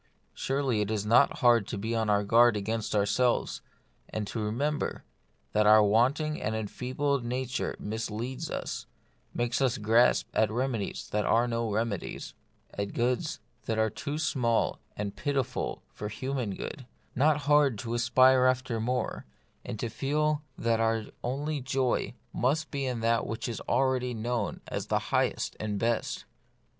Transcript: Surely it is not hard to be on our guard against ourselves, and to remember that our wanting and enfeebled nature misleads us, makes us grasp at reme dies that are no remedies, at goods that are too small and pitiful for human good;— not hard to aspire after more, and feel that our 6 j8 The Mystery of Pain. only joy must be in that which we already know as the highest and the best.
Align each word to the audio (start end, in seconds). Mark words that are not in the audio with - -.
Surely 0.33 0.81
it 0.81 0.89
is 0.89 1.05
not 1.05 1.41
hard 1.41 1.67
to 1.67 1.77
be 1.77 1.93
on 1.93 2.09
our 2.09 2.23
guard 2.23 2.57
against 2.57 2.95
ourselves, 2.95 3.61
and 4.09 4.25
to 4.25 4.39
remember 4.41 5.03
that 5.51 5.67
our 5.67 5.83
wanting 5.83 6.41
and 6.41 6.55
enfeebled 6.55 7.23
nature 7.23 7.75
misleads 7.77 8.49
us, 8.49 8.87
makes 9.31 9.61
us 9.61 9.77
grasp 9.77 10.27
at 10.33 10.49
reme 10.49 10.79
dies 10.83 11.07
that 11.11 11.23
are 11.23 11.47
no 11.47 11.69
remedies, 11.71 12.33
at 12.73 12.95
goods 12.95 13.39
that 13.67 13.77
are 13.77 13.91
too 13.91 14.17
small 14.17 14.79
and 14.97 15.15
pitiful 15.15 15.83
for 15.93 16.09
human 16.09 16.55
good;— 16.55 16.87
not 17.15 17.41
hard 17.45 17.77
to 17.77 17.93
aspire 17.93 18.45
after 18.47 18.79
more, 18.79 19.27
and 19.63 19.79
feel 19.93 20.41
that 20.57 20.79
our 20.79 21.03
6 21.03 21.05
j8 21.05 21.05
The 21.05 21.05
Mystery 21.05 21.05
of 21.05 21.05
Pain. 21.05 21.17
only 21.31 21.61
joy 21.61 22.13
must 22.33 22.71
be 22.71 22.85
in 22.87 23.01
that 23.01 23.27
which 23.27 23.47
we 23.47 23.53
already 23.69 24.15
know 24.15 24.55
as 24.67 24.87
the 24.87 24.97
highest 25.13 25.55
and 25.59 25.75
the 25.79 25.85
best. 25.85 26.25